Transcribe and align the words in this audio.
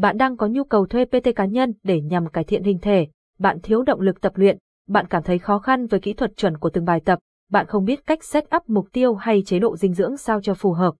Bạn 0.00 0.16
đang 0.16 0.36
có 0.36 0.46
nhu 0.46 0.64
cầu 0.64 0.86
thuê 0.86 1.04
PT 1.04 1.28
cá 1.36 1.44
nhân 1.44 1.72
để 1.82 2.00
nhằm 2.00 2.28
cải 2.28 2.44
thiện 2.44 2.62
hình 2.62 2.78
thể, 2.78 3.06
bạn 3.38 3.58
thiếu 3.62 3.82
động 3.82 4.00
lực 4.00 4.20
tập 4.20 4.32
luyện, 4.36 4.58
bạn 4.88 5.06
cảm 5.10 5.22
thấy 5.22 5.38
khó 5.38 5.58
khăn 5.58 5.86
với 5.86 6.00
kỹ 6.00 6.12
thuật 6.12 6.36
chuẩn 6.36 6.58
của 6.58 6.70
từng 6.70 6.84
bài 6.84 7.00
tập, 7.04 7.18
bạn 7.50 7.66
không 7.66 7.84
biết 7.84 8.06
cách 8.06 8.24
set 8.24 8.44
up 8.56 8.62
mục 8.66 8.88
tiêu 8.92 9.14
hay 9.14 9.42
chế 9.46 9.58
độ 9.58 9.76
dinh 9.76 9.94
dưỡng 9.94 10.16
sao 10.16 10.40
cho 10.42 10.54
phù 10.54 10.72
hợp. 10.72 10.94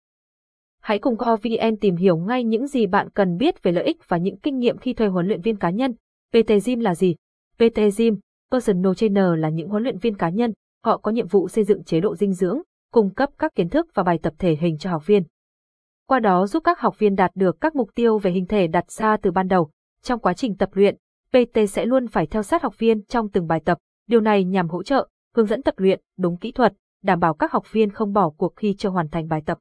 Hãy 0.80 0.98
cùng 0.98 1.16
CoVN 1.16 1.76
tìm 1.80 1.96
hiểu 1.96 2.16
ngay 2.16 2.44
những 2.44 2.66
gì 2.66 2.86
bạn 2.86 3.10
cần 3.10 3.36
biết 3.36 3.62
về 3.62 3.72
lợi 3.72 3.84
ích 3.84 4.08
và 4.08 4.16
những 4.16 4.36
kinh 4.36 4.58
nghiệm 4.58 4.78
khi 4.78 4.92
thuê 4.92 5.06
huấn 5.06 5.26
luyện 5.26 5.40
viên 5.40 5.56
cá 5.56 5.70
nhân. 5.70 5.92
PT 6.32 6.52
Gym 6.64 6.80
là 6.80 6.94
gì? 6.94 7.14
PT 7.56 7.80
Gym, 7.98 8.16
Personal 8.50 8.92
Trainer 8.96 9.28
là 9.36 9.48
những 9.48 9.68
huấn 9.68 9.82
luyện 9.82 9.98
viên 9.98 10.16
cá 10.16 10.28
nhân, 10.28 10.52
họ 10.84 10.96
có 10.96 11.10
nhiệm 11.10 11.26
vụ 11.26 11.48
xây 11.48 11.64
dựng 11.64 11.84
chế 11.84 12.00
độ 12.00 12.16
dinh 12.16 12.32
dưỡng, 12.32 12.60
cung 12.92 13.14
cấp 13.14 13.30
các 13.38 13.54
kiến 13.54 13.68
thức 13.68 13.86
và 13.94 14.02
bài 14.02 14.18
tập 14.22 14.34
thể 14.38 14.56
hình 14.60 14.78
cho 14.78 14.90
học 14.90 15.06
viên. 15.06 15.22
Qua 16.10 16.18
đó 16.18 16.46
giúp 16.46 16.64
các 16.64 16.80
học 16.80 16.98
viên 16.98 17.14
đạt 17.14 17.30
được 17.34 17.60
các 17.60 17.76
mục 17.76 17.90
tiêu 17.94 18.18
về 18.18 18.30
hình 18.30 18.46
thể 18.46 18.66
đặt 18.66 18.90
ra 18.90 19.16
từ 19.16 19.30
ban 19.30 19.48
đầu. 19.48 19.70
Trong 20.02 20.20
quá 20.20 20.34
trình 20.34 20.56
tập 20.56 20.68
luyện, 20.72 20.96
PT 21.28 21.58
sẽ 21.68 21.86
luôn 21.86 22.06
phải 22.06 22.26
theo 22.26 22.42
sát 22.42 22.62
học 22.62 22.78
viên 22.78 23.04
trong 23.04 23.28
từng 23.30 23.46
bài 23.46 23.60
tập, 23.64 23.78
điều 24.08 24.20
này 24.20 24.44
nhằm 24.44 24.68
hỗ 24.68 24.82
trợ, 24.82 25.08
hướng 25.36 25.46
dẫn 25.46 25.62
tập 25.62 25.74
luyện 25.76 26.00
đúng 26.18 26.36
kỹ 26.36 26.52
thuật, 26.52 26.72
đảm 27.02 27.20
bảo 27.20 27.34
các 27.34 27.52
học 27.52 27.72
viên 27.72 27.90
không 27.90 28.12
bỏ 28.12 28.30
cuộc 28.30 28.56
khi 28.56 28.74
chưa 28.78 28.88
hoàn 28.88 29.08
thành 29.08 29.28
bài 29.28 29.42
tập. 29.46 29.58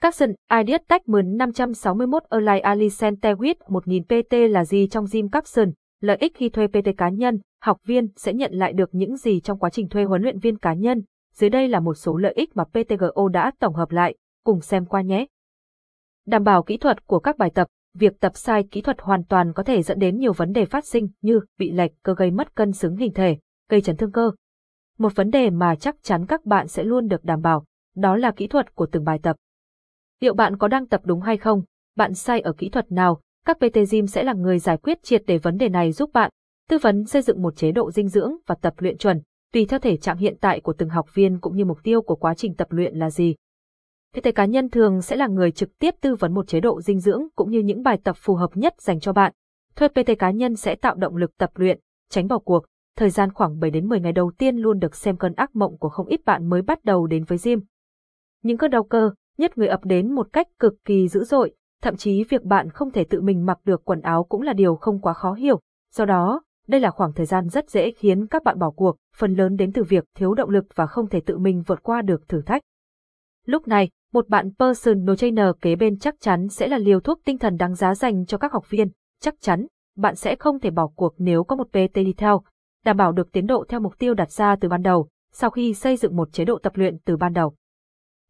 Capson, 0.00 0.32
Ideas 0.60 0.80
Tech 0.88 1.08
mượn 1.08 1.36
561 1.36 2.22
Align 2.28 2.62
Alicent 2.62 3.18
Tewit 3.20 3.54
1000 3.68 4.04
PT 4.04 4.34
là 4.50 4.64
gì 4.64 4.88
trong 4.90 5.04
Gym 5.12 5.28
Capson? 5.28 5.72
Lợi 6.00 6.16
ích 6.16 6.32
khi 6.34 6.48
thuê 6.48 6.66
PT 6.66 6.88
cá 6.96 7.08
nhân, 7.08 7.38
học 7.62 7.78
viên 7.86 8.08
sẽ 8.16 8.32
nhận 8.32 8.52
lại 8.52 8.72
được 8.72 8.88
những 8.92 9.16
gì 9.16 9.40
trong 9.40 9.58
quá 9.58 9.70
trình 9.70 9.88
thuê 9.88 10.04
huấn 10.04 10.22
luyện 10.22 10.38
viên 10.38 10.58
cá 10.58 10.74
nhân. 10.74 11.02
Dưới 11.34 11.50
đây 11.50 11.68
là 11.68 11.80
một 11.80 11.94
số 11.94 12.16
lợi 12.16 12.32
ích 12.32 12.56
mà 12.56 12.64
PTGO 12.64 13.28
đã 13.32 13.50
tổng 13.58 13.74
hợp 13.74 13.90
lại, 13.90 14.16
cùng 14.44 14.60
xem 14.60 14.84
qua 14.84 15.02
nhé. 15.02 15.26
Đảm 16.26 16.44
bảo 16.44 16.62
kỹ 16.62 16.76
thuật 16.76 17.06
của 17.06 17.18
các 17.18 17.38
bài 17.38 17.50
tập, 17.54 17.66
việc 17.94 18.20
tập 18.20 18.32
sai 18.34 18.64
kỹ 18.70 18.80
thuật 18.80 19.00
hoàn 19.00 19.24
toàn 19.24 19.52
có 19.52 19.62
thể 19.62 19.82
dẫn 19.82 19.98
đến 19.98 20.18
nhiều 20.18 20.32
vấn 20.32 20.52
đề 20.52 20.64
phát 20.64 20.86
sinh 20.86 21.08
như 21.22 21.40
bị 21.58 21.70
lệch 21.70 21.90
cơ 22.02 22.14
gây 22.14 22.30
mất 22.30 22.54
cân 22.54 22.72
xứng 22.72 22.96
hình 22.96 23.12
thể, 23.12 23.36
gây 23.68 23.80
chấn 23.80 23.96
thương 23.96 24.12
cơ. 24.12 24.30
Một 24.98 25.14
vấn 25.14 25.30
đề 25.30 25.50
mà 25.50 25.74
chắc 25.74 25.96
chắn 26.02 26.26
các 26.26 26.44
bạn 26.44 26.68
sẽ 26.68 26.84
luôn 26.84 27.08
được 27.08 27.24
đảm 27.24 27.42
bảo, 27.42 27.64
đó 27.96 28.16
là 28.16 28.30
kỹ 28.30 28.46
thuật 28.46 28.74
của 28.74 28.86
từng 28.86 29.04
bài 29.04 29.18
tập. 29.22 29.36
Liệu 30.20 30.34
bạn 30.34 30.56
có 30.56 30.68
đang 30.68 30.86
tập 30.86 31.00
đúng 31.04 31.20
hay 31.20 31.36
không? 31.36 31.62
Bạn 31.96 32.14
sai 32.14 32.40
ở 32.40 32.52
kỹ 32.52 32.68
thuật 32.68 32.92
nào? 32.92 33.20
Các 33.44 33.58
PT 33.58 33.78
Gym 33.90 34.06
sẽ 34.06 34.22
là 34.22 34.32
người 34.32 34.58
giải 34.58 34.76
quyết 34.76 35.02
triệt 35.02 35.22
để 35.26 35.38
vấn 35.38 35.56
đề 35.56 35.68
này 35.68 35.92
giúp 35.92 36.10
bạn, 36.12 36.30
tư 36.68 36.78
vấn 36.78 37.04
xây 37.04 37.22
dựng 37.22 37.42
một 37.42 37.56
chế 37.56 37.72
độ 37.72 37.90
dinh 37.90 38.08
dưỡng 38.08 38.36
và 38.46 38.54
tập 38.54 38.74
luyện 38.78 38.98
chuẩn, 38.98 39.22
tùy 39.52 39.66
theo 39.66 39.78
thể 39.78 39.96
trạng 39.96 40.18
hiện 40.18 40.36
tại 40.40 40.60
của 40.60 40.72
từng 40.72 40.88
học 40.88 41.14
viên 41.14 41.40
cũng 41.40 41.56
như 41.56 41.64
mục 41.64 41.78
tiêu 41.82 42.02
của 42.02 42.16
quá 42.16 42.34
trình 42.34 42.54
tập 42.54 42.68
luyện 42.70 42.94
là 42.94 43.10
gì. 43.10 43.34
PT 44.14 44.34
cá 44.34 44.44
nhân 44.44 44.70
thường 44.70 45.02
sẽ 45.02 45.16
là 45.16 45.26
người 45.26 45.50
trực 45.50 45.78
tiếp 45.78 45.94
tư 46.00 46.14
vấn 46.14 46.34
một 46.34 46.48
chế 46.48 46.60
độ 46.60 46.80
dinh 46.80 47.00
dưỡng 47.00 47.22
cũng 47.36 47.50
như 47.50 47.58
những 47.58 47.82
bài 47.82 47.98
tập 48.04 48.16
phù 48.18 48.34
hợp 48.34 48.50
nhất 48.56 48.74
dành 48.80 49.00
cho 49.00 49.12
bạn. 49.12 49.32
Thuê 49.76 49.88
PT 49.88 50.10
cá 50.18 50.30
nhân 50.30 50.56
sẽ 50.56 50.74
tạo 50.74 50.94
động 50.94 51.16
lực 51.16 51.36
tập 51.38 51.50
luyện, 51.54 51.80
tránh 52.10 52.26
bỏ 52.28 52.38
cuộc. 52.38 52.64
Thời 52.96 53.10
gian 53.10 53.32
khoảng 53.32 53.60
7 53.60 53.70
đến 53.70 53.88
10 53.88 54.00
ngày 54.00 54.12
đầu 54.12 54.32
tiên 54.38 54.56
luôn 54.56 54.78
được 54.78 54.94
xem 54.94 55.16
cơn 55.16 55.32
ác 55.34 55.56
mộng 55.56 55.78
của 55.78 55.88
không 55.88 56.06
ít 56.06 56.24
bạn 56.24 56.48
mới 56.48 56.62
bắt 56.62 56.84
đầu 56.84 57.06
đến 57.06 57.24
với 57.24 57.38
gym. 57.44 57.60
Những 58.42 58.58
cơn 58.58 58.70
đau 58.70 58.84
cơ, 58.84 59.10
nhất 59.38 59.58
người 59.58 59.68
ập 59.68 59.84
đến 59.84 60.14
một 60.14 60.28
cách 60.32 60.46
cực 60.58 60.74
kỳ 60.84 61.08
dữ 61.08 61.24
dội, 61.24 61.54
thậm 61.82 61.96
chí 61.96 62.24
việc 62.24 62.42
bạn 62.42 62.70
không 62.70 62.90
thể 62.90 63.04
tự 63.04 63.20
mình 63.20 63.46
mặc 63.46 63.58
được 63.64 63.84
quần 63.84 64.00
áo 64.00 64.24
cũng 64.24 64.42
là 64.42 64.52
điều 64.52 64.76
không 64.76 65.00
quá 65.00 65.12
khó 65.12 65.32
hiểu. 65.32 65.60
Do 65.94 66.04
đó, 66.04 66.42
đây 66.68 66.80
là 66.80 66.90
khoảng 66.90 67.12
thời 67.12 67.26
gian 67.26 67.48
rất 67.48 67.70
dễ 67.70 67.90
khiến 67.90 68.26
các 68.26 68.42
bạn 68.42 68.58
bỏ 68.58 68.70
cuộc, 68.70 68.96
phần 69.16 69.34
lớn 69.34 69.56
đến 69.56 69.72
từ 69.72 69.82
việc 69.82 70.04
thiếu 70.14 70.34
động 70.34 70.50
lực 70.50 70.64
và 70.74 70.86
không 70.86 71.08
thể 71.08 71.20
tự 71.20 71.38
mình 71.38 71.62
vượt 71.66 71.82
qua 71.82 72.02
được 72.02 72.28
thử 72.28 72.42
thách. 72.42 72.62
Lúc 73.46 73.68
này, 73.68 73.90
một 74.12 74.28
bạn 74.28 74.50
personal 74.58 75.16
trainer 75.16 75.46
kế 75.60 75.76
bên 75.76 75.98
chắc 75.98 76.14
chắn 76.20 76.48
sẽ 76.48 76.68
là 76.68 76.78
liều 76.78 77.00
thuốc 77.00 77.20
tinh 77.24 77.38
thần 77.38 77.56
đáng 77.56 77.74
giá 77.74 77.94
dành 77.94 78.26
cho 78.26 78.38
các 78.38 78.52
học 78.52 78.70
viên. 78.70 78.88
Chắc 79.20 79.34
chắn, 79.40 79.66
bạn 79.96 80.14
sẽ 80.14 80.36
không 80.36 80.60
thể 80.60 80.70
bỏ 80.70 80.86
cuộc 80.86 81.14
nếu 81.18 81.44
có 81.44 81.56
một 81.56 81.68
PT 81.68 81.94
đi 81.94 82.14
theo, 82.16 82.42
đảm 82.84 82.96
bảo 82.96 83.12
được 83.12 83.32
tiến 83.32 83.46
độ 83.46 83.64
theo 83.68 83.80
mục 83.80 83.98
tiêu 83.98 84.14
đặt 84.14 84.30
ra 84.30 84.56
từ 84.60 84.68
ban 84.68 84.82
đầu, 84.82 85.08
sau 85.32 85.50
khi 85.50 85.74
xây 85.74 85.96
dựng 85.96 86.16
một 86.16 86.32
chế 86.32 86.44
độ 86.44 86.58
tập 86.58 86.72
luyện 86.76 86.98
từ 87.04 87.16
ban 87.16 87.32
đầu. 87.32 87.54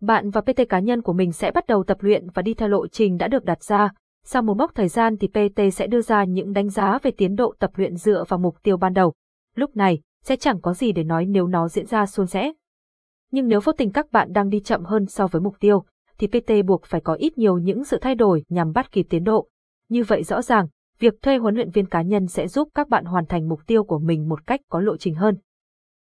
Bạn 0.01 0.31
và 0.31 0.41
PT 0.41 0.61
cá 0.69 0.79
nhân 0.79 1.03
của 1.03 1.13
mình 1.13 1.33
sẽ 1.33 1.51
bắt 1.51 1.67
đầu 1.67 1.85
tập 1.85 1.99
luyện 2.01 2.31
và 2.31 2.43
đi 2.43 2.55
theo 2.55 2.69
lộ 2.69 2.87
trình 2.87 3.17
đã 3.17 3.29
được 3.29 3.45
đặt 3.45 3.63
ra. 3.63 3.91
Sau 4.25 4.43
một 4.43 4.57
mốc 4.57 4.75
thời 4.75 4.89
gian 4.89 5.17
thì 5.17 5.29
PT 5.29 5.61
sẽ 5.75 5.87
đưa 5.87 6.03
ra 6.03 6.25
những 6.25 6.53
đánh 6.53 6.69
giá 6.69 6.99
về 7.03 7.11
tiến 7.11 7.37
độ 7.37 7.55
tập 7.59 7.71
luyện 7.77 7.97
dựa 7.97 8.25
vào 8.29 8.39
mục 8.39 8.63
tiêu 8.63 8.77
ban 8.77 8.93
đầu. 8.93 9.15
Lúc 9.55 9.77
này, 9.77 10.01
sẽ 10.23 10.37
chẳng 10.37 10.61
có 10.61 10.75
gì 10.75 10.93
để 10.93 11.05
nói 11.05 11.27
nếu 11.27 11.47
nó 11.47 11.69
diễn 11.69 11.87
ra 11.87 12.07
suôn 12.07 12.27
sẻ. 12.27 12.53
Nhưng 13.37 13.49
nếu 13.49 13.61
vô 13.61 13.73
tình 13.73 13.91
các 13.91 14.13
bạn 14.13 14.33
đang 14.33 14.49
đi 14.49 14.61
chậm 14.61 14.85
hơn 14.85 15.07
so 15.07 15.27
với 15.27 15.43
mục 15.43 15.57
tiêu, 15.61 15.85
thì 16.19 16.27
PT 16.27 16.67
buộc 16.67 16.85
phải 16.85 17.01
có 17.01 17.15
ít 17.15 17.39
nhiều 17.39 17.59
những 17.59 17.85
sự 17.85 17.99
thay 18.01 18.15
đổi 18.15 18.45
nhằm 18.49 18.73
bắt 18.73 18.93
kịp 18.93 19.07
tiến 19.11 19.25
độ. 19.25 19.49
Như 19.89 20.05
vậy 20.05 20.23
rõ 20.23 20.43
ràng, 20.43 20.67
việc 20.99 21.23
thuê 21.23 21.37
huấn 21.37 21.55
luyện 21.55 21.71
viên 21.71 21.87
cá 21.87 22.03
nhân 22.03 22.27
sẽ 22.27 22.49
giúp 22.49 22.69
các 22.75 22.89
bạn 22.89 23.05
hoàn 23.05 23.27
thành 23.27 23.49
mục 23.49 23.61
tiêu 23.67 23.85
của 23.85 23.99
mình 23.99 24.29
một 24.29 24.47
cách 24.47 24.61
có 24.69 24.81
lộ 24.81 24.97
trình 24.97 25.15
hơn. 25.15 25.37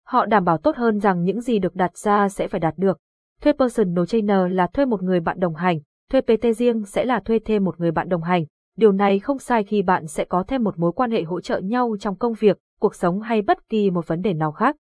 Họ 0.07 0.27
đảm 0.27 0.45
bảo 0.45 0.59
tốt 0.59 0.77
hơn 0.77 1.01
rằng 1.01 1.23
những 1.23 1.41
gì 1.41 1.59
được 1.59 1.75
đặt 1.75 1.97
ra 1.97 2.29
sẽ 2.29 2.49
phải 2.49 2.61
đạt 2.61 2.75
được. 2.77 2.99
Thuê 3.41 3.53
personal 3.53 4.05
trainer 4.09 4.41
là 4.51 4.67
thuê 4.67 4.85
một 4.85 5.03
người 5.03 5.21
bạn 5.21 5.41
đồng 5.41 5.55
hành, 5.55 5.79
thuê 6.11 6.21
PT 6.21 6.57
riêng 6.57 6.85
sẽ 6.85 7.05
là 7.05 7.21
thuê 7.21 7.39
thêm 7.45 7.65
một 7.65 7.81
người 7.81 7.91
bạn 7.91 8.09
đồng 8.09 8.23
hành. 8.23 8.45
Điều 8.77 8.93
này 8.93 9.19
không 9.19 9.39
sai 9.39 9.65
khi 9.65 9.83
bạn 9.83 10.07
sẽ 10.07 10.25
có 10.25 10.45
thêm 10.49 10.65
một 10.65 10.79
mối 10.79 10.93
quan 10.93 11.11
hệ 11.11 11.23
hỗ 11.23 11.41
trợ 11.41 11.59
nhau 11.59 11.97
trong 12.01 12.17
công 12.17 12.35
việc, 12.35 12.59
cuộc 12.81 12.95
sống 12.95 13.21
hay 13.21 13.43
bất 13.43 13.69
kỳ 13.69 13.91
một 13.91 14.09
vấn 14.09 14.23
đề 14.23 14.35
nào 14.35 14.53
khác. 14.53 14.77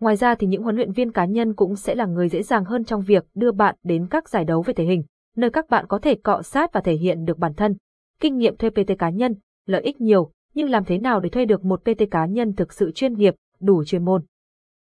Ngoài 0.00 0.16
ra 0.16 0.34
thì 0.34 0.46
những 0.46 0.62
huấn 0.62 0.76
luyện 0.76 0.92
viên 0.92 1.12
cá 1.12 1.24
nhân 1.24 1.54
cũng 1.54 1.76
sẽ 1.76 1.94
là 1.94 2.06
người 2.06 2.28
dễ 2.28 2.42
dàng 2.42 2.64
hơn 2.64 2.84
trong 2.84 3.02
việc 3.02 3.24
đưa 3.34 3.52
bạn 3.52 3.76
đến 3.82 4.06
các 4.10 4.28
giải 4.28 4.44
đấu 4.44 4.62
về 4.62 4.74
thể 4.74 4.84
hình, 4.84 5.02
nơi 5.36 5.50
các 5.50 5.70
bạn 5.70 5.86
có 5.88 5.98
thể 5.98 6.14
cọ 6.14 6.42
sát 6.42 6.72
và 6.72 6.80
thể 6.80 6.94
hiện 6.94 7.24
được 7.24 7.38
bản 7.38 7.54
thân. 7.54 7.76
Kinh 8.20 8.36
nghiệm 8.36 8.56
thuê 8.56 8.70
PT 8.70 8.98
cá 8.98 9.10
nhân, 9.10 9.34
lợi 9.66 9.82
ích 9.82 10.00
nhiều, 10.00 10.30
nhưng 10.54 10.70
làm 10.70 10.84
thế 10.84 10.98
nào 10.98 11.20
để 11.20 11.28
thuê 11.28 11.44
được 11.44 11.64
một 11.64 11.80
PT 11.84 12.02
cá 12.10 12.26
nhân 12.26 12.52
thực 12.52 12.72
sự 12.72 12.92
chuyên 12.92 13.14
nghiệp, 13.14 13.34
đủ 13.60 13.84
chuyên 13.84 14.04
môn? 14.04 14.22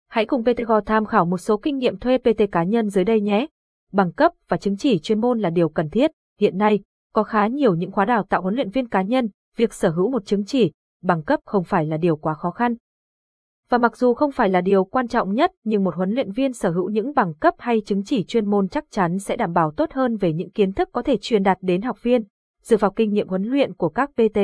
Hãy 0.09 0.25
cùng 0.25 0.44
PTGO 0.44 0.81
tham 0.81 1.06
khảo 1.06 1.25
một 1.25 1.38
số 1.38 1.58
kinh 1.58 1.78
nghiệm 1.78 2.00
thuê 2.00 2.18
PT 2.18 2.52
cá 2.52 2.64
nhân 2.64 2.90
dưới 2.90 3.03
đây 3.03 3.22
nhé. 3.22 3.47
Bằng 3.91 4.12
cấp 4.12 4.31
và 4.47 4.58
chứng 4.58 4.78
chỉ 4.78 5.00
chuyên 5.00 5.22
môn 5.22 5.40
là 5.40 5.50
điều 5.50 5.70
cần 5.70 5.90
thiết. 5.90 6.12
Hiện 6.40 6.58
nay, 6.58 6.80
có 7.14 7.24
khá 7.24 7.47
nhiều 7.47 7.75
những 7.75 7.91
khóa 7.91 8.06
đào 8.06 8.24
tạo 8.24 8.41
huấn 8.41 8.56
luyện 8.56 8.70
viên 8.70 8.90
cá 8.90 9.02
nhân, 9.02 9.30
việc 9.58 9.74
sở 9.74 9.90
hữu 9.90 10.09
một 10.09 10.25
chứng 10.25 10.46
chỉ, 10.46 10.72
bằng 11.03 11.24
cấp 11.24 11.40
không 11.46 11.64
phải 11.64 11.85
là 11.85 11.97
điều 11.97 12.16
quá 12.16 12.34
khó 12.34 12.52
khăn. 12.52 12.75
Và 13.69 13.78
mặc 13.78 13.97
dù 13.97 14.13
không 14.13 14.31
phải 14.31 14.50
là 14.50 14.62
điều 14.62 14.84
quan 14.84 15.07
trọng 15.07 15.34
nhất, 15.34 15.51
nhưng 15.63 15.84
một 15.84 15.96
huấn 15.96 16.12
luyện 16.12 16.31
viên 16.31 16.53
sở 16.53 16.69
hữu 16.69 16.90
những 16.90 17.13
bằng 17.16 17.34
cấp 17.34 17.53
hay 17.57 17.81
chứng 17.85 18.03
chỉ 18.03 18.24
chuyên 18.24 18.50
môn 18.50 18.68
chắc 18.68 18.85
chắn 18.91 19.19
sẽ 19.19 19.35
đảm 19.35 19.53
bảo 19.53 19.72
tốt 19.72 19.91
hơn 19.91 20.18
về 20.18 20.34
những 20.34 20.51
kiến 20.51 20.74
thức 20.74 20.90
có 20.91 21.01
thể 21.01 21.18
truyền 21.22 21.44
đạt 21.44 21.57
đến 21.62 21.81
học 21.81 22.03
viên, 22.03 22.23
dựa 22.63 22.78
vào 22.78 22.91
kinh 22.91 23.13
nghiệm 23.13 23.28
huấn 23.28 23.44
luyện 23.44 23.73
của 23.73 23.90
các 23.90 24.09
PT. 24.16 24.40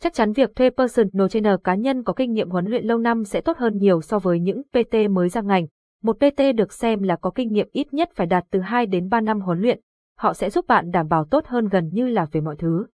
Chắc 0.00 0.14
chắn 0.14 0.32
việc 0.32 0.56
thuê 0.56 0.70
personal 0.70 1.28
trainer 1.28 1.54
cá 1.64 1.74
nhân 1.74 2.02
có 2.02 2.12
kinh 2.12 2.32
nghiệm 2.32 2.50
huấn 2.50 2.66
luyện 2.66 2.84
lâu 2.84 2.98
năm 2.98 3.24
sẽ 3.24 3.40
tốt 3.40 3.56
hơn 3.56 3.76
nhiều 3.78 4.00
so 4.00 4.18
với 4.18 4.40
những 4.40 4.62
PT 4.62 4.94
mới 5.10 5.28
ra 5.28 5.40
ngành. 5.40 5.66
Một 6.02 6.16
PT 6.16 6.42
được 6.56 6.72
xem 6.72 7.02
là 7.02 7.16
có 7.16 7.30
kinh 7.30 7.52
nghiệm 7.52 7.68
ít 7.72 7.94
nhất 7.94 8.10
phải 8.14 8.26
đạt 8.26 8.44
từ 8.50 8.60
2 8.60 8.86
đến 8.86 9.08
3 9.08 9.20
năm 9.20 9.40
huấn 9.40 9.60
luyện. 9.60 9.80
Họ 10.18 10.32
sẽ 10.32 10.50
giúp 10.50 10.66
bạn 10.68 10.90
đảm 10.90 11.08
bảo 11.08 11.24
tốt 11.24 11.46
hơn 11.46 11.68
gần 11.68 11.90
như 11.92 12.06
là 12.06 12.26
về 12.32 12.40
mọi 12.40 12.56
thứ. 12.58 12.86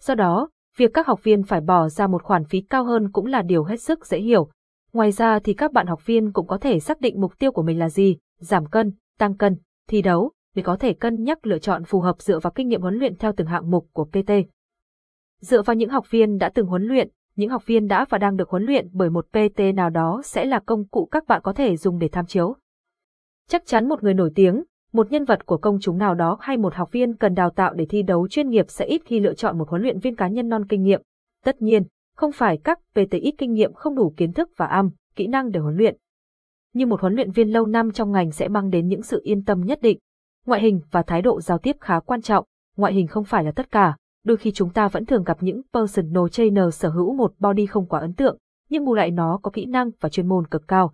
Do 0.00 0.14
đó, 0.14 0.48
việc 0.76 0.90
các 0.94 1.06
học 1.06 1.24
viên 1.24 1.42
phải 1.42 1.60
bỏ 1.60 1.88
ra 1.88 2.06
một 2.06 2.22
khoản 2.22 2.44
phí 2.44 2.60
cao 2.60 2.84
hơn 2.84 3.12
cũng 3.12 3.26
là 3.26 3.42
điều 3.42 3.64
hết 3.64 3.80
sức 3.80 4.06
dễ 4.06 4.18
hiểu. 4.18 4.48
Ngoài 4.92 5.12
ra 5.12 5.38
thì 5.38 5.54
các 5.54 5.72
bạn 5.72 5.86
học 5.86 6.06
viên 6.06 6.32
cũng 6.32 6.46
có 6.46 6.58
thể 6.58 6.80
xác 6.80 7.00
định 7.00 7.20
mục 7.20 7.38
tiêu 7.38 7.52
của 7.52 7.62
mình 7.62 7.78
là 7.78 7.88
gì, 7.88 8.16
giảm 8.40 8.66
cân, 8.66 8.92
tăng 9.18 9.36
cân, 9.36 9.56
thi 9.88 10.02
đấu, 10.02 10.32
để 10.54 10.62
có 10.62 10.76
thể 10.76 10.92
cân 10.92 11.22
nhắc 11.22 11.46
lựa 11.46 11.58
chọn 11.58 11.84
phù 11.84 12.00
hợp 12.00 12.22
dựa 12.22 12.38
vào 12.38 12.50
kinh 12.50 12.68
nghiệm 12.68 12.82
huấn 12.82 12.94
luyện 12.94 13.16
theo 13.16 13.32
từng 13.36 13.46
hạng 13.46 13.70
mục 13.70 13.88
của 13.92 14.04
PT. 14.04 14.30
Dựa 15.40 15.62
vào 15.62 15.74
những 15.74 15.90
học 15.90 16.10
viên 16.10 16.38
đã 16.38 16.48
từng 16.54 16.66
huấn 16.66 16.82
luyện, 16.82 17.08
những 17.36 17.50
học 17.50 17.66
viên 17.66 17.88
đã 17.88 18.04
và 18.08 18.18
đang 18.18 18.36
được 18.36 18.50
huấn 18.50 18.62
luyện 18.64 18.88
bởi 18.92 19.10
một 19.10 19.26
PT 19.30 19.60
nào 19.74 19.90
đó 19.90 20.22
sẽ 20.24 20.44
là 20.44 20.60
công 20.66 20.88
cụ 20.88 21.08
các 21.10 21.26
bạn 21.26 21.40
có 21.44 21.52
thể 21.52 21.76
dùng 21.76 21.98
để 21.98 22.08
tham 22.08 22.26
chiếu. 22.26 22.56
Chắc 23.48 23.66
chắn 23.66 23.88
một 23.88 24.02
người 24.02 24.14
nổi 24.14 24.30
tiếng, 24.34 24.64
một 24.94 25.12
nhân 25.12 25.24
vật 25.24 25.46
của 25.46 25.56
công 25.56 25.78
chúng 25.80 25.98
nào 25.98 26.14
đó 26.14 26.36
hay 26.40 26.56
một 26.56 26.74
học 26.74 26.92
viên 26.92 27.16
cần 27.16 27.34
đào 27.34 27.50
tạo 27.50 27.74
để 27.74 27.86
thi 27.86 28.02
đấu 28.02 28.28
chuyên 28.28 28.48
nghiệp 28.48 28.66
sẽ 28.68 28.84
ít 28.84 29.02
khi 29.04 29.20
lựa 29.20 29.34
chọn 29.34 29.58
một 29.58 29.68
huấn 29.68 29.82
luyện 29.82 29.98
viên 29.98 30.16
cá 30.16 30.28
nhân 30.28 30.48
non 30.48 30.66
kinh 30.68 30.82
nghiệm. 30.82 31.02
Tất 31.44 31.62
nhiên, 31.62 31.82
không 32.16 32.32
phải 32.32 32.58
các 32.64 32.80
PT 32.92 33.10
ít 33.10 33.34
kinh 33.38 33.52
nghiệm 33.52 33.72
không 33.72 33.94
đủ 33.94 34.14
kiến 34.16 34.32
thức 34.32 34.50
và 34.56 34.66
âm, 34.66 34.90
kỹ 35.16 35.26
năng 35.26 35.50
để 35.50 35.60
huấn 35.60 35.76
luyện. 35.76 35.96
Nhưng 36.74 36.88
một 36.88 37.00
huấn 37.00 37.14
luyện 37.14 37.30
viên 37.30 37.48
lâu 37.48 37.66
năm 37.66 37.92
trong 37.92 38.12
ngành 38.12 38.30
sẽ 38.30 38.48
mang 38.48 38.70
đến 38.70 38.88
những 38.88 39.02
sự 39.02 39.20
yên 39.24 39.44
tâm 39.44 39.60
nhất 39.60 39.78
định. 39.82 39.98
Ngoại 40.46 40.60
hình 40.60 40.80
và 40.90 41.02
thái 41.02 41.22
độ 41.22 41.40
giao 41.40 41.58
tiếp 41.58 41.76
khá 41.80 42.00
quan 42.00 42.22
trọng, 42.22 42.44
ngoại 42.76 42.92
hình 42.92 43.06
không 43.06 43.24
phải 43.24 43.44
là 43.44 43.52
tất 43.52 43.70
cả, 43.70 43.96
đôi 44.24 44.36
khi 44.36 44.52
chúng 44.52 44.70
ta 44.70 44.88
vẫn 44.88 45.06
thường 45.06 45.24
gặp 45.24 45.36
những 45.40 45.62
personal 45.72 46.28
trainer 46.32 46.74
sở 46.74 46.88
hữu 46.88 47.14
một 47.14 47.34
body 47.38 47.66
không 47.66 47.86
quá 47.86 48.00
ấn 48.00 48.12
tượng, 48.12 48.38
nhưng 48.68 48.84
bù 48.84 48.94
lại 48.94 49.10
nó 49.10 49.38
có 49.42 49.50
kỹ 49.50 49.66
năng 49.66 49.90
và 50.00 50.08
chuyên 50.08 50.28
môn 50.28 50.46
cực 50.46 50.68
cao. 50.68 50.92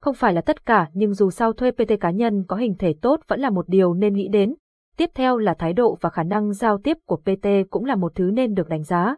Không 0.00 0.14
phải 0.14 0.32
là 0.32 0.40
tất 0.40 0.66
cả 0.66 0.88
nhưng 0.92 1.14
dù 1.14 1.30
sao 1.30 1.52
thuê 1.52 1.70
PT 1.70 1.92
cá 2.00 2.10
nhân 2.10 2.44
có 2.48 2.56
hình 2.56 2.74
thể 2.78 2.94
tốt 3.02 3.20
vẫn 3.28 3.40
là 3.40 3.50
một 3.50 3.68
điều 3.68 3.94
nên 3.94 4.14
nghĩ 4.14 4.28
đến. 4.28 4.54
Tiếp 4.96 5.10
theo 5.14 5.38
là 5.38 5.54
thái 5.54 5.72
độ 5.72 5.98
và 6.00 6.10
khả 6.10 6.22
năng 6.22 6.52
giao 6.52 6.78
tiếp 6.78 6.96
của 7.06 7.16
PT 7.16 7.46
cũng 7.70 7.84
là 7.84 7.96
một 7.96 8.12
thứ 8.14 8.24
nên 8.24 8.54
được 8.54 8.68
đánh 8.68 8.82
giá. 8.82 9.16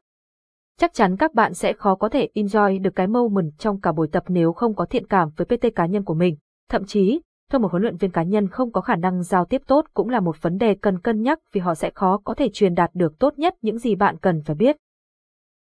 Chắc 0.79 0.95
chắn 0.95 1.17
các 1.17 1.35
bạn 1.35 1.55
sẽ 1.55 1.73
khó 1.73 1.95
có 1.95 2.09
thể 2.09 2.29
enjoy 2.35 2.83
được 2.83 2.95
cái 2.95 3.07
moment 3.07 3.53
trong 3.59 3.81
cả 3.81 3.93
buổi 3.93 4.09
tập 4.13 4.25
nếu 4.29 4.53
không 4.53 4.75
có 4.75 4.85
thiện 4.85 5.07
cảm 5.07 5.29
với 5.37 5.47
PT 5.47 5.67
cá 5.75 5.87
nhân 5.87 6.05
của 6.05 6.15
mình. 6.15 6.37
Thậm 6.69 6.85
chí, 6.85 7.21
Theo 7.53 7.61
một 7.61 7.71
huấn 7.71 7.83
luyện 7.83 7.97
viên 7.97 8.11
cá 8.11 8.23
nhân 8.23 8.49
không 8.49 8.73
có 8.73 8.81
khả 8.81 8.97
năng 8.97 9.23
giao 9.23 9.45
tiếp 9.45 9.63
tốt 9.67 9.87
cũng 9.95 10.09
là 10.09 10.21
một 10.21 10.43
vấn 10.43 10.59
đề 10.59 10.75
cần 10.75 10.99
cân 10.99 11.23
nhắc 11.23 11.39
vì 11.53 11.61
họ 11.61 11.75
sẽ 11.75 11.91
khó 11.95 12.21
có 12.25 12.35
thể 12.35 12.49
truyền 12.53 12.75
đạt 12.75 12.91
được 12.95 13.19
tốt 13.19 13.39
nhất 13.39 13.55
những 13.63 13.79
gì 13.79 13.95
bạn 13.95 14.17
cần 14.17 14.43
phải 14.43 14.57
biết. 14.57 14.77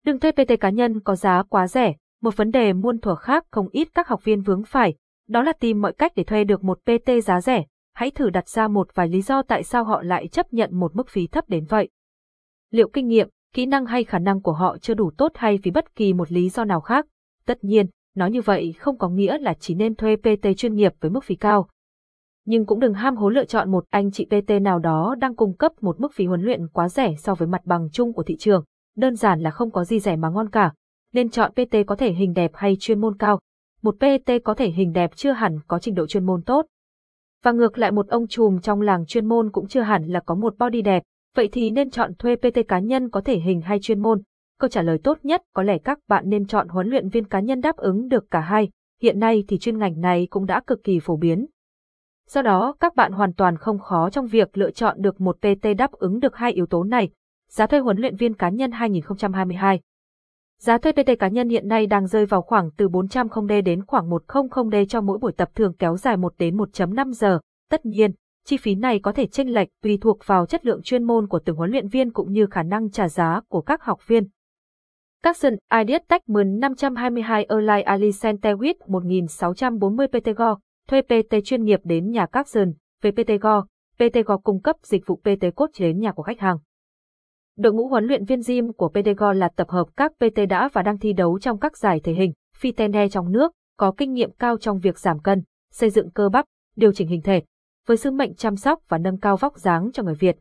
Đừng 0.05 0.19
thuê 0.19 0.31
PT 0.31 0.59
cá 0.59 0.69
nhân 0.69 0.99
có 0.99 1.15
giá 1.15 1.43
quá 1.43 1.67
rẻ, 1.67 1.95
một 2.21 2.37
vấn 2.37 2.51
đề 2.51 2.73
muôn 2.73 2.99
thuở 2.99 3.15
khác 3.15 3.45
không 3.51 3.67
ít 3.71 3.87
các 3.93 4.07
học 4.07 4.23
viên 4.23 4.41
vướng 4.41 4.63
phải, 4.63 4.95
đó 5.29 5.41
là 5.41 5.53
tìm 5.53 5.81
mọi 5.81 5.93
cách 5.93 6.11
để 6.15 6.23
thuê 6.23 6.43
được 6.43 6.63
một 6.63 6.79
PT 6.83 7.11
giá 7.23 7.41
rẻ. 7.41 7.65
Hãy 7.93 8.11
thử 8.11 8.29
đặt 8.29 8.47
ra 8.47 8.67
một 8.67 8.87
vài 8.95 9.07
lý 9.07 9.21
do 9.21 9.41
tại 9.41 9.63
sao 9.63 9.83
họ 9.83 10.01
lại 10.01 10.27
chấp 10.27 10.53
nhận 10.53 10.79
một 10.79 10.95
mức 10.95 11.09
phí 11.09 11.27
thấp 11.27 11.49
đến 11.49 11.65
vậy. 11.69 11.89
Liệu 12.71 12.89
kinh 12.89 13.07
nghiệm, 13.07 13.29
kỹ 13.53 13.65
năng 13.65 13.85
hay 13.85 14.03
khả 14.03 14.19
năng 14.19 14.41
của 14.41 14.51
họ 14.51 14.77
chưa 14.77 14.93
đủ 14.93 15.11
tốt 15.17 15.31
hay 15.35 15.59
vì 15.63 15.71
bất 15.71 15.95
kỳ 15.95 16.13
một 16.13 16.31
lý 16.31 16.49
do 16.49 16.65
nào 16.65 16.81
khác? 16.81 17.05
Tất 17.45 17.63
nhiên, 17.63 17.85
nói 18.15 18.31
như 18.31 18.41
vậy 18.41 18.73
không 18.79 18.97
có 18.97 19.09
nghĩa 19.09 19.37
là 19.37 19.53
chỉ 19.53 19.75
nên 19.75 19.95
thuê 19.95 20.15
PT 20.15 20.47
chuyên 20.57 20.73
nghiệp 20.73 20.93
với 20.99 21.11
mức 21.11 21.23
phí 21.23 21.35
cao. 21.35 21.69
Nhưng 22.45 22.65
cũng 22.65 22.79
đừng 22.79 22.93
ham 22.93 23.15
hố 23.15 23.29
lựa 23.29 23.45
chọn 23.45 23.71
một 23.71 23.85
anh 23.89 24.11
chị 24.11 24.25
PT 24.25 24.51
nào 24.61 24.79
đó 24.79 25.15
đang 25.19 25.35
cung 25.35 25.57
cấp 25.57 25.71
một 25.81 25.99
mức 25.99 26.13
phí 26.13 26.25
huấn 26.25 26.41
luyện 26.41 26.67
quá 26.67 26.89
rẻ 26.89 27.15
so 27.17 27.35
với 27.35 27.47
mặt 27.47 27.61
bằng 27.65 27.89
chung 27.91 28.13
của 28.13 28.23
thị 28.23 28.35
trường. 28.39 28.63
Đơn 28.97 29.15
giản 29.15 29.39
là 29.39 29.51
không 29.51 29.71
có 29.71 29.83
gì 29.83 29.99
rẻ 29.99 30.15
mà 30.15 30.29
ngon 30.29 30.49
cả. 30.49 30.73
Nên 31.13 31.29
chọn 31.29 31.51
PT 31.51 31.75
có 31.87 31.95
thể 31.95 32.11
hình 32.11 32.33
đẹp 32.33 32.51
hay 32.53 32.77
chuyên 32.79 33.01
môn 33.01 33.17
cao. 33.17 33.39
Một 33.81 33.95
PT 33.95 34.31
có 34.43 34.53
thể 34.53 34.69
hình 34.69 34.93
đẹp 34.93 35.11
chưa 35.15 35.31
hẳn 35.31 35.59
có 35.67 35.79
trình 35.79 35.95
độ 35.95 36.07
chuyên 36.07 36.25
môn 36.25 36.41
tốt. 36.41 36.65
Và 37.43 37.51
ngược 37.51 37.77
lại 37.77 37.91
một 37.91 38.07
ông 38.07 38.27
trùm 38.27 38.59
trong 38.59 38.81
làng 38.81 39.05
chuyên 39.05 39.25
môn 39.25 39.51
cũng 39.51 39.67
chưa 39.67 39.81
hẳn 39.81 40.07
là 40.07 40.19
có 40.19 40.35
một 40.35 40.57
body 40.59 40.81
đẹp, 40.81 41.03
vậy 41.35 41.49
thì 41.51 41.69
nên 41.69 41.89
chọn 41.89 42.13
thuê 42.15 42.35
PT 42.35 42.67
cá 42.67 42.79
nhân 42.79 43.09
có 43.09 43.21
thể 43.21 43.39
hình 43.39 43.61
hay 43.61 43.79
chuyên 43.81 43.99
môn. 43.99 44.21
Câu 44.59 44.69
trả 44.69 44.81
lời 44.81 44.97
tốt 45.03 45.17
nhất 45.23 45.41
có 45.53 45.63
lẽ 45.63 45.77
các 45.77 45.99
bạn 46.07 46.23
nên 46.27 46.47
chọn 46.47 46.67
huấn 46.67 46.87
luyện 46.87 47.09
viên 47.09 47.25
cá 47.25 47.39
nhân 47.39 47.61
đáp 47.61 47.77
ứng 47.77 48.07
được 48.07 48.31
cả 48.31 48.39
hai, 48.39 48.69
hiện 49.01 49.19
nay 49.19 49.43
thì 49.47 49.57
chuyên 49.57 49.77
ngành 49.77 50.01
này 50.01 50.27
cũng 50.29 50.45
đã 50.45 50.61
cực 50.67 50.83
kỳ 50.83 50.99
phổ 50.99 51.17
biến. 51.17 51.45
Do 52.27 52.41
đó, 52.41 52.75
các 52.79 52.95
bạn 52.95 53.11
hoàn 53.11 53.33
toàn 53.33 53.57
không 53.57 53.79
khó 53.79 54.09
trong 54.09 54.27
việc 54.27 54.57
lựa 54.57 54.71
chọn 54.71 55.01
được 55.01 55.21
một 55.21 55.37
PT 55.37 55.67
đáp 55.77 55.91
ứng 55.91 56.19
được 56.19 56.35
hai 56.35 56.51
yếu 56.51 56.65
tố 56.65 56.83
này. 56.83 57.09
Giá 57.49 57.67
thuê 57.67 57.79
huấn 57.79 57.97
luyện 57.97 58.15
viên 58.15 58.33
cá 58.33 58.49
nhân 58.49 58.71
2022 58.71 59.79
Giá 60.61 60.77
thuê 60.77 60.91
PT 60.91 61.19
cá 61.19 61.27
nhân 61.27 61.49
hiện 61.49 61.67
nay 61.67 61.87
đang 61.87 62.07
rơi 62.07 62.25
vào 62.25 62.41
khoảng 62.41 62.69
từ 62.77 62.87
400D 62.87 63.63
đến 63.63 63.85
khoảng 63.85 64.09
100D 64.09 64.85
cho 64.85 65.01
mỗi 65.01 65.17
buổi 65.17 65.31
tập 65.31 65.49
thường 65.55 65.73
kéo 65.79 65.97
dài 65.97 66.17
1 66.17 66.33
đến 66.37 66.57
1.5 66.57 67.11
giờ. 67.11 67.39
Tất 67.69 67.85
nhiên, 67.85 68.11
chi 68.45 68.57
phí 68.57 68.75
này 68.75 68.99
có 68.99 69.11
thể 69.11 69.27
chênh 69.27 69.53
lệch 69.53 69.67
tùy 69.83 69.97
thuộc 70.01 70.19
vào 70.25 70.45
chất 70.45 70.65
lượng 70.65 70.81
chuyên 70.83 71.03
môn 71.03 71.27
của 71.27 71.39
từng 71.45 71.55
huấn 71.55 71.71
luyện 71.71 71.87
viên 71.87 72.13
cũng 72.13 72.31
như 72.31 72.45
khả 72.51 72.63
năng 72.63 72.91
trả 72.91 73.09
giá 73.09 73.41
của 73.47 73.61
các 73.61 73.83
học 73.83 74.07
viên. 74.07 74.27
Capson 75.23 75.53
Ideas 75.79 76.01
Tech 76.07 76.21
522 76.27 77.45
Erlai 77.49 77.81
Ali 77.81 78.09
Centewit 78.09 78.73
1640 78.87 80.07
PTGO, 80.07 80.57
thuê 80.89 81.01
PT 81.01 81.35
chuyên 81.45 81.63
nghiệp 81.63 81.79
đến 81.83 82.11
nhà 82.11 82.25
Capson, 82.25 82.73
về 83.01 83.11
PTGO, 83.11 83.65
PTGO 83.95 84.37
cung 84.37 84.61
cấp 84.61 84.75
dịch 84.83 85.05
vụ 85.05 85.15
PT 85.15 85.45
cốt 85.55 85.69
đến 85.79 85.99
nhà 85.99 86.11
của 86.11 86.23
khách 86.23 86.39
hàng. 86.39 86.57
Đội 87.59 87.73
ngũ 87.73 87.87
huấn 87.87 88.05
luyện 88.05 88.25
viên 88.25 88.41
gym 88.47 88.73
của 88.73 88.89
PTGO 88.89 89.33
là 89.33 89.49
tập 89.55 89.69
hợp 89.69 89.87
các 89.97 90.11
PT 90.17 90.39
đã 90.49 90.69
và 90.73 90.81
đang 90.81 90.99
thi 90.99 91.13
đấu 91.13 91.39
trong 91.39 91.59
các 91.59 91.77
giải 91.77 91.99
thể 92.03 92.13
hình, 92.13 92.33
phi 92.57 92.71
tene 92.71 93.09
trong 93.09 93.31
nước, 93.31 93.51
có 93.77 93.91
kinh 93.97 94.13
nghiệm 94.13 94.31
cao 94.31 94.57
trong 94.57 94.79
việc 94.79 94.99
giảm 94.99 95.19
cân, 95.19 95.43
xây 95.71 95.89
dựng 95.89 96.11
cơ 96.11 96.29
bắp, 96.29 96.45
điều 96.75 96.91
chỉnh 96.91 97.07
hình 97.07 97.21
thể, 97.21 97.43
với 97.87 97.97
sứ 97.97 98.11
mệnh 98.11 98.35
chăm 98.35 98.55
sóc 98.55 98.79
và 98.87 98.97
nâng 98.97 99.17
cao 99.17 99.37
vóc 99.37 99.57
dáng 99.57 99.89
cho 99.93 100.03
người 100.03 100.13
Việt. 100.13 100.37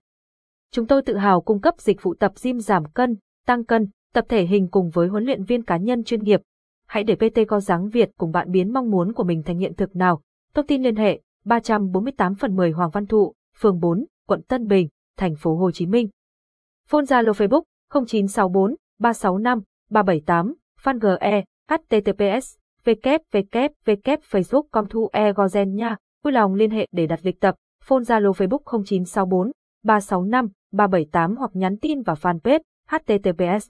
Chúng 0.72 0.86
tôi 0.86 1.02
tự 1.02 1.16
hào 1.16 1.40
cung 1.40 1.60
cấp 1.60 1.74
dịch 1.78 2.02
vụ 2.02 2.14
tập 2.14 2.32
gym 2.42 2.60
giảm 2.60 2.84
cân, 2.84 3.16
tăng 3.46 3.64
cân, 3.64 3.88
tập 4.14 4.24
thể 4.28 4.46
hình 4.46 4.68
cùng 4.70 4.90
với 4.90 5.08
huấn 5.08 5.24
luyện 5.24 5.44
viên 5.44 5.62
cá 5.62 5.76
nhân 5.76 6.04
chuyên 6.04 6.22
nghiệp. 6.22 6.40
Hãy 6.86 7.04
để 7.04 7.14
PT 7.14 7.40
Co 7.48 7.60
dáng 7.60 7.88
Việt 7.88 8.10
cùng 8.18 8.32
bạn 8.32 8.50
biến 8.50 8.72
mong 8.72 8.90
muốn 8.90 9.12
của 9.12 9.24
mình 9.24 9.42
thành 9.42 9.58
hiện 9.58 9.74
thực 9.74 9.96
nào. 9.96 10.20
Thông 10.54 10.66
tin 10.66 10.82
liên 10.82 10.96
hệ 10.96 11.20
348 11.44 12.34
phần 12.34 12.56
10 12.56 12.70
Hoàng 12.70 12.90
Văn 12.90 13.06
Thụ, 13.06 13.34
phường 13.60 13.80
4, 13.80 14.04
quận 14.26 14.42
Tân 14.42 14.66
Bình, 14.66 14.88
thành 15.16 15.34
phố 15.36 15.56
Hồ 15.56 15.70
Chí 15.70 15.86
Minh. 15.86 16.08
Phone 16.90 17.04
Zalo 17.04 17.32
Facebook 17.32 17.64
0964 17.90 18.76
365 18.98 19.62
378, 19.90 20.54
fan 20.80 20.98
GE, 20.98 21.44
https, 21.68 22.56
www.facebook.com 22.86 24.88
thu 24.88 25.08
e 25.12 25.32
gozen 25.32 25.74
nha. 25.74 25.96
Vui 26.24 26.32
lòng 26.32 26.54
liên 26.54 26.70
hệ 26.70 26.86
để 26.92 27.06
đặt 27.06 27.20
lịch 27.22 27.40
tập, 27.40 27.54
phone 27.84 28.02
Zalo 28.02 28.32
Facebook 28.32 28.82
0964 28.84 29.50
365 29.84 30.48
378 30.72 31.36
hoặc 31.36 31.50
nhắn 31.54 31.78
tin 31.78 32.02
vào 32.02 32.16
fanpage 32.16 32.60
https 32.90 33.68